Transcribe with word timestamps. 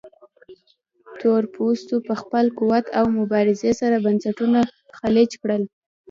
تورپوستو 1.19 1.95
په 2.07 2.13
خپل 2.21 2.45
قوت 2.59 2.85
او 2.99 3.05
مبارزې 3.19 3.71
سره 3.79 4.03
بنسټونه 4.05 4.59
چلنج 4.95 5.31
کړل. 5.41 5.63